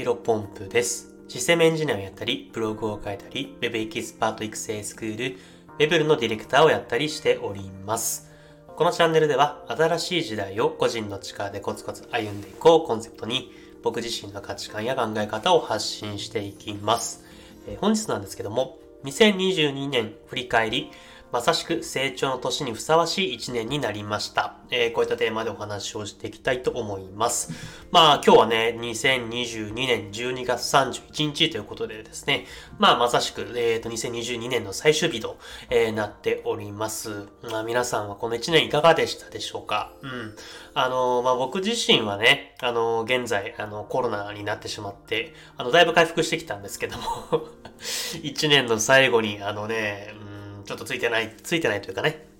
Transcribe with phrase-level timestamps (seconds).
[0.00, 1.14] ヒロポンプです。
[1.28, 5.36] システムエンジニアをやったり、ブログを書いたり、Web エキスパート育成スクール、
[5.78, 8.30] Web のディレクターをやったりしております。
[8.66, 13.52] このチャンネルでは、新しい時代を個人の力でコツコツ歩んでいこうコンセプトに、
[13.82, 17.22] 僕自身の価値観や考え方を発信していきます。
[17.68, 20.90] えー本日なんですけども、2022年振り返り、
[21.32, 24.54] まさしく成長の年にふさわしい1年になりました。
[24.70, 27.52] えーこういったテーマでお話をしていきたいと思います。
[27.92, 32.46] まあ今日はね、2022年12月31日ということでですね、
[32.78, 35.38] まあまさしく、えーと、2022年の最終日と、
[35.70, 37.28] えーなっております。
[37.42, 39.92] まあ皆さんはこの1年いかがでしたでしょうか？
[40.02, 40.34] うん。
[40.74, 47.04] あのまあ僕自身はね、あの現在、あの、コロナになってしまって、あの、だいぶ回復してきたんですけども、
[48.22, 50.14] 1年の最後に、あのね、
[50.64, 52.30] ちょっとついてない、ついてないというかね、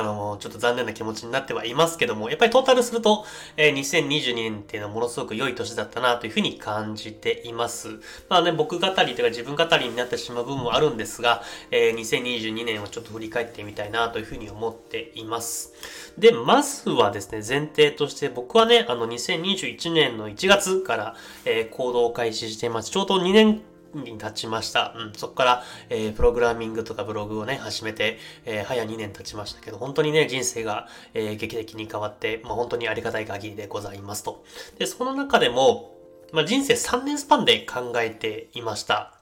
[0.00, 3.24] あの、ちょっと残念な気持ちになってはいますけども、やっぱりトータルすると、
[3.56, 8.00] えー2022年っていうのはものすごく良い年だったなというふうに感じています。
[8.28, 15.72] まあね、僕語りというか自分語りになってしまう部分もあるんですが、えー2022年をちょっと振り返ってみたいなというふうに思っています。
[16.18, 22.90] で、まずはですね、前提として僕はね、あの、2021年の1月から、えー行動を開始しています。
[22.90, 23.60] ちょうど2年
[23.98, 24.94] に経ちました。
[24.96, 34.44] うん、そこから、えープログラミングとかブログをね、始めて、えー早2年経ちましたけど、本当にね、人生が、えー劇的に変わって、まあ、本当にありがたい限りでございますと。
[34.78, 35.94] で、その中でも、
[36.32, 39.13] まあ、人生3年スパンで考えていました。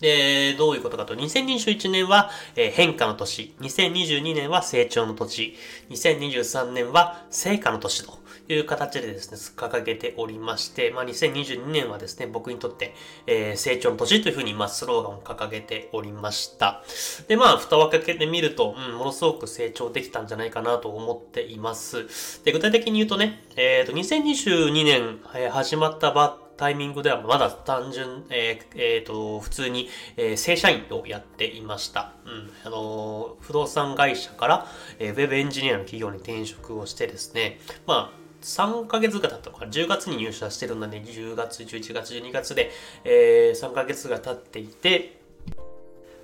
[0.00, 5.54] で、どういうことかと、2021年は、変化の年、2022年は成長の年、
[5.90, 8.18] 2023年は成果の年と
[8.52, 12.94] いう形でですね、掲げておりまして、まあ、2022年はですね、僕にとって、
[13.26, 16.82] え成長の年というふうに、まあ、スローガンを掲げておりました。
[17.28, 22.42] で、まあ、蓋を開けてみると、うん、ものすごく成長できたんじゃないかなと思っています。
[22.44, 32.12] で、具体的に言うとね、えっ、と、2022年、え始まったばっタイミングではまだ単純、えーえーと、普通に、えー正社員をやっていました。
[32.26, 32.50] うん。
[32.64, 34.66] あのー不動産会社から、
[34.98, 42.70] えーウェブエンジニアの企業に転職をしてですね、まあ、3ヶ月が経ったのか10月に入社してるので、10月、11月、12月で、
[43.04, 45.19] えー3ヶ月が経っていて、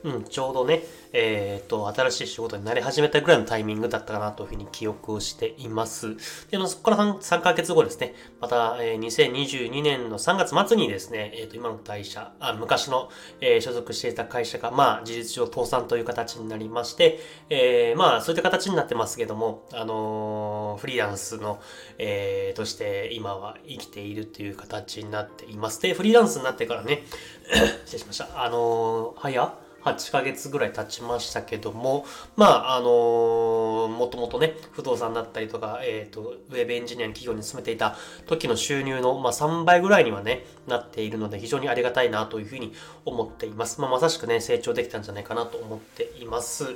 [0.06, 6.15] うん、ちょうどね、えっ、と、新しい仕事になり始めたぐらいのタイミングだったかなというふうに記憶をしています。
[6.49, 17.19] で、そこから 3, 3ヶ月後ですね、また、えー2022年の3月末にですね、えっ、と、今の会社、あ昔の、えー所属していた会社が、まあ、事実上倒産という形になりまして、
[17.50, 21.61] えーまあ、そういった形になってますけども、あのーフリーランスの、
[21.99, 25.83] えーとして今は生きているという形になっています。
[25.83, 27.03] で、フリーランスになってからね、
[27.87, 28.44] 失礼しました。
[28.44, 32.05] あのー早8ヶ月ぐらい経ちましたけども、
[32.35, 42.73] まあ、あのーもともとね、不動産だったりとか、えっ、と、ウェブエンジニアの企業に勤めていた時の収入の、まあ、3倍ぐらいにはね、なっているので、非常にありがたいなというふうに
[43.05, 43.81] 思っています。
[43.81, 46.75] まあ、まさしくね、成長できたんじゃないかなと思っています。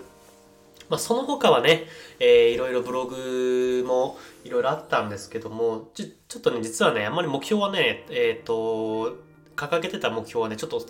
[0.89, 1.85] まあ、その他はね、
[2.19, 9.17] えーいろいろブログもいろいろあったんですけども、ちょちょっとね、実はね、あんまり目標はね、えっ、と、
[9.57, 10.85] 掲げてた目標はね、ちょっと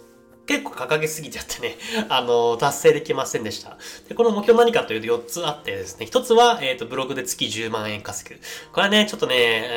[0.50, 1.76] 結構掲げすぎちゃってね、
[2.10, 3.76] あの、達成できませんでした。
[4.08, 8.40] で、この目標何かというと4つあってですね、1つは、えっ、と、ブログで月10万円稼ぐ。
[8.72, 9.74] これはね、ちょっとね、う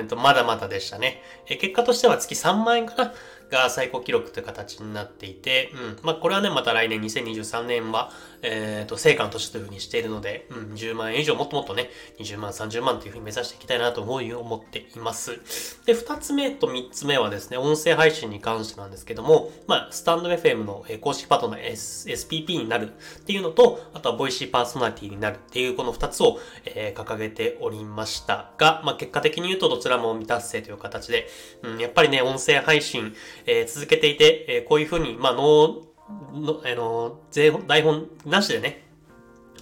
[0.00, 1.22] ーんと、まだまだでしたね。
[1.46, 3.12] え結果としては月3万円かな
[3.50, 5.98] が最高記録という形になっていて、うん。
[6.02, 8.10] まあ、これはね、また来年2023年は、
[8.42, 15.40] えっ、と、成果の年というふうにしているので、うん、10万円以上もっともっとね、20万、30万というふうに目指していきたいなと思い思っています。
[15.86, 31.28] で、2つ目と3つ目はですね、音声配信に関してなんですけども、まあ、スタンド FM の公式パートナー S SPP になるっていうのと、あとはボイシーパーソナリティになるっていうこの2つを、えー掲げておりましたが、まあ、結果的に言うとどちらも未達成という形で、
[31.62, 33.14] うん、やっぱりね、音声配信、
[33.46, 35.88] えー続けていて、えーこういうふうに、まあ、脳、
[36.32, 37.20] の、あの、
[37.66, 38.87] 台本なしでね、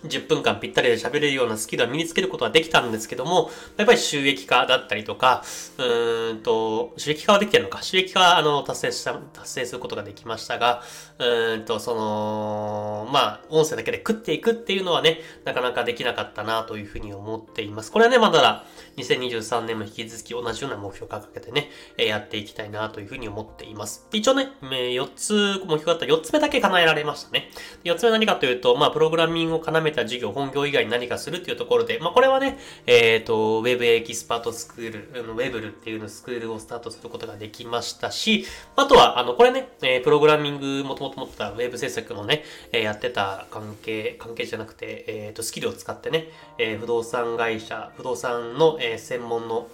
[0.04, 5.42] 10分間ぴったりで喋れるようなスキルは身につけることはできたんですけども、やっぱり収益化だったりとか、
[5.78, 10.82] うーんと、収益化はできてるのか、収益化はあの達成した、達成することができましたが、
[11.18, 17.92] うーんと、その、まあ、音声だけで食っていくっていうのはね、なかなかできなかったなというふうに思っています。
[17.92, 18.64] これはね、まだ
[18.96, 24.06] 2023年も引き続き同じような目標を掲げてね、やっていきたいなというふうに思っています。
[24.12, 27.50] 一応ね、4つ目標があったら4つ目だけ叶えられましたね。
[27.84, 38.44] 4つ目何かというと、まあ、プログラミングを絡めた授業、本業以外に何かするっていうところで、まあ、これはね、えっ、と、ウェブエキスパートスクール、ウェブルっていうのスクールをスタートすることができましたし、
[38.76, 46.28] あとは、あの、これね、えープログラミングもともと持ってたウェブ制作のね、えーやってた関係、関係じゃなくて、えっ、と、スキルを使ってね、
[46.58, 49.68] え不動産会社、不動産の、え専門の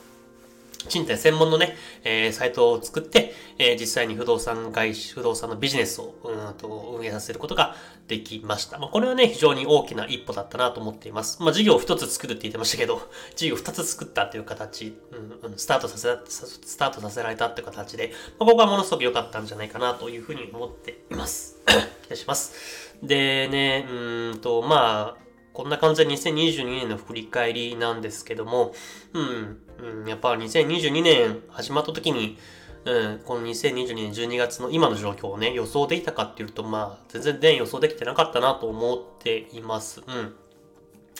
[0.88, 7.74] 賃貸専門のね、えー、サイトを作って、えー、実際に不動産会社、不動産のビジネスを、うんと、運営させることが
[8.08, 8.78] できました。
[8.78, 11.42] まあ、これはね、非常に大きな一歩だったなと思っています。
[11.42, 14.96] まあ、事業を一つ作るって言ってましたけど、 事業二つ作ったという形、
[15.42, 21.60] うん、うん、スタートさせ、スタートさせられたっていう形で、まあ、ここはものすごく良かったんじゃないかなというふうに思っています。
[22.02, 22.96] 期待します。
[23.02, 28.74] でね、うんと、まあ、こんな感じで2022年の振り返りなんですけども、
[29.12, 32.38] うん、うん、やっぱ2022年始まった時に、
[32.84, 40.00] うん、この2022年12月の今の状況をね、予想できたかっていうと、まあ、全然予想できてなかったなと思っています。
[40.06, 40.34] うん。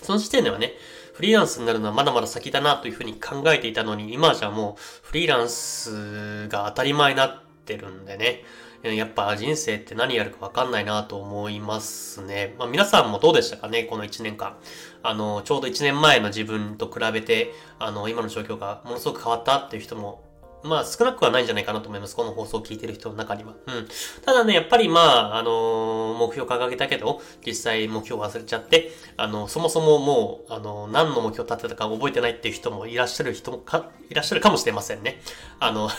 [0.00, 0.74] その時点ではね、
[1.12, 8.44] フリーランスになるのはまだまだ先だなというふうに考えていたのに、今じゃもうフリーランスが当たり前になってるんでね。
[8.82, 12.54] やっぱ人生って何やるかわかんないなと思いますね。
[12.58, 14.56] まあ皆さんもどうでしたかねこの1年間。
[15.02, 20.24] あの、ちょうど1年前の自分と比べて、あの、今の状況がものすごく変わったっていう人も
[20.64, 22.14] まあ少なくはないんじゃないかなと思います。
[22.14, 23.54] この放送を聞いてる人の中には。
[23.66, 23.88] うん。
[24.24, 35.20] ただね、やっぱりまあ、あの、目標掲げたけど、実際目標忘れちゃって、あの、そもそももう、あの、何の目標立てたか覚えてないっていう人もいらっしゃる人もか、いらっしゃるかもしれませんね。
[35.58, 35.90] あの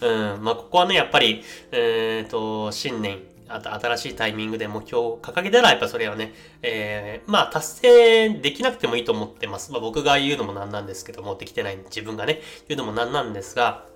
[0.00, 1.42] うん、まあ、ここはね、やっぱり、
[1.72, 6.32] えっ、ー、と、新年、あと新しいタイミングで目標を掲げたら、やっぱそれはね、
[6.62, 9.72] えー、まあ、達成できなくてもいいと思ってます。
[9.72, 13.89] まあ、僕が言うのもなんなんですけども、できてない自分がね、言うのもなんなんですが、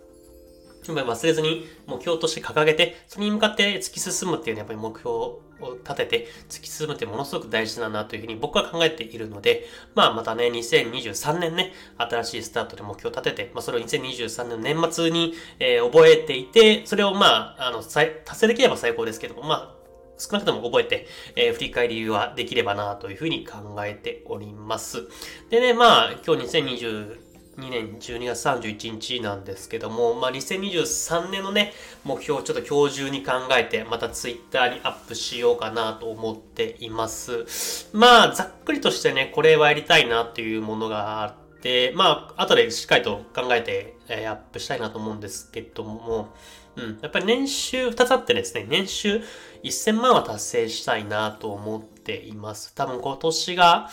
[0.92, 5.40] 忘れずに目標として掲げて、それに向かって突き進むっていうね、やっぱり目標を
[5.82, 9.64] 立てて突き進むってものすごく大事だなというふうに僕は考えているので、
[9.94, 19.84] まあまたね、2023年ね、新しいスタートで目標を立てて、まあそれを2023年年末に、えー、覚えていて、それをまあ、あの、達成できれば最高ですけども、まあ、
[20.18, 21.06] 少なくとも覚えて、
[21.36, 25.08] えー、振り返りはできればなというふうに考えております。
[25.50, 27.23] でね、まあ、今日2020
[27.56, 31.72] 2年12月31日なんですけども、まあ、2023年のね、
[32.04, 37.88] 目標をちょっと今日中に考えて、またツイッターにアップしようかなと思っています。
[37.92, 46.34] まあ、ざっくりとしてね、これはやりたいなっていうものがあって、まあ、後でしっかりと考えて、えー、アップしたいなと思うんですけども、
[46.76, 49.22] うん、やっぱり年収2つあってですね、年収
[49.62, 52.74] 1000万は達成したいなと思っています。
[52.74, 53.90] 多分今年が、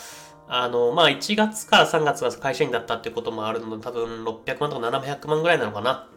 [0.48, 6.08] あの、まあ、1月から3月が会社員だったっていうこともあるので、多分600万とか700万ぐらいなのかな。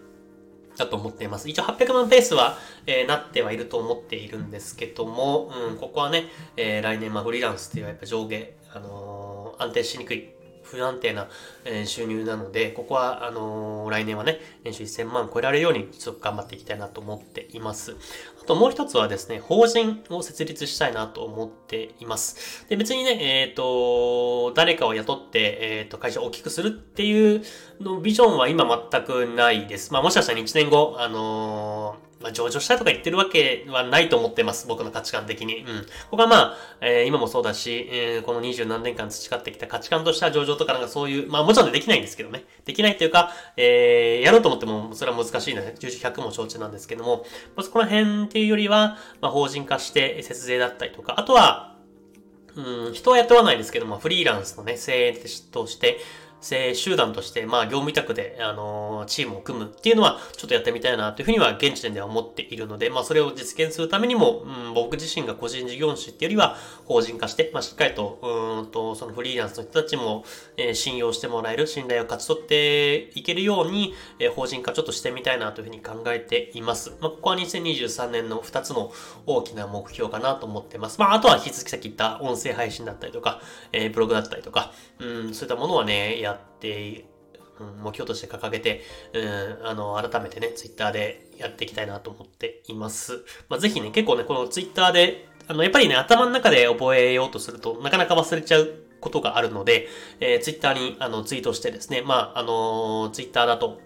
[0.77, 1.49] だと思っています。
[1.49, 6.25] 一応800万ペースは、えー、なってはいると思っているんですけども、うん、ここはね、
[6.57, 10.34] えー、来年、まあ、フリーランスっていうやっぱ上下、あのー、安定しにくい
[10.75, 11.27] 不安定な、
[11.63, 17.95] え収入なので、ここは、あの、来年はね、年収1000万超えられるように、ちょっと頑張っていきたいなと思っています。
[18.41, 22.67] あともう一つはですね、法人を設立したいなと思っています。
[22.69, 27.43] で、別にね、えっ、ー、と、誰かを雇って、えっ、ー、と、会社を大きくするっていう
[27.79, 29.93] のビジョンは今全くないです。
[29.93, 34.67] まあ、もしかしたら1年後、あのまあ、上場したいとか言ってるわけはないと思ってます。
[34.67, 35.59] 僕の価値観的に。
[35.59, 35.65] うん。
[36.09, 42.45] ここはまあ、えー、今もそうだし、えー、この二十何年間培ってきた価値観としては上場とかなんかそういう、まあもちろんできないんですけどね。
[42.63, 47.25] できないというか、えー、やろうと思ってもそれは難しいので、重視100も承知なんですけども、
[47.55, 51.75] まあ、そこら辺っていうよりは、まあ法人化して節税だったりとか、あとは、
[52.55, 70.23] うん、人は雇わないですけども、フリーランスのね、精鋭として、性集団として、まあ、業務委託で、あのー、チームを組むっていうのは、ちょっとやってみたいなというふうには、現時点では思っているので、まあ、それを実現するためにも、うん、僕自身が個人事業主っていうよりは、法人化して、まあ、しっかりと、うんと、そのフリーランスの人たちも、
[70.57, 76.91] えー、信用してもらえる、信頼を勝ち取っていけるように、えー、法人化ちょっとしてみたいなというふうに考えています。
[77.01, 78.91] まあ、ここは2023年の2つの
[79.25, 80.99] 大きな目標かなと思ってます。
[80.99, 87.05] まあ、あとは引き続きさっき言った音声配信だったりとか、えー、ブログだったりとか、うん、そういったものはね、やって、
[87.81, 88.81] 目標として掲げて、
[89.13, 93.23] うん、あの、改めてね、ツイッターでやっていきたいなと思っています。
[93.49, 99.87] まあ、ぜひね、結構ね、このツイッターで、あの、やっぱりね、頭の中で覚えようとすると、なかなか忘れちゃうことがあるので、
[100.19, 103.79] えー、ツイッターにあのツイートしてですね、まあ、あのー、ツイッターだと、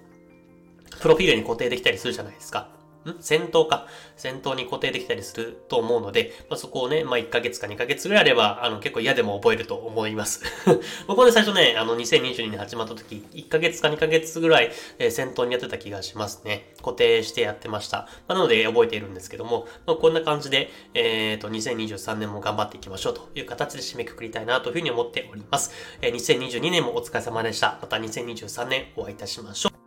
[1.02, 2.79] プロフィールに固定できたりするじゃないですか。
[3.10, 3.18] ん？
[3.22, 3.88] 先頭か。
[4.16, 10.44] 先頭に固定できたりすると思うので、まあ、そこをね、まあ、1ヶ月か2ヶ月ぐらいあれば、あの、結構嫌でも覚えると思います。
[11.08, 16.74] 僕はね、最初ね、あの、2022年始まった時、1ヶ月か2ヶ月ぐらい、えー、先頭にやってた気がしますね。
[16.82, 18.00] 固定してやってました。
[18.00, 25.72] まあ、なので、覚えているんですけども、まあ、こんな感じで、えっ、ー、と、2023年も頑張っていきましょうという形で締めくくりたいなというふうに思っております。
[26.02, 27.80] えー、2022年もお疲れ様でした。
[27.82, 29.79] また2023年お会いいたしましょう。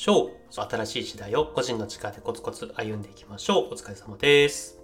[0.00, 0.30] しょう。
[0.50, 3.74] 新しい時代を個人の力でコツコツ歩んでいきましょう。
[3.74, 4.80] お疲れ様です。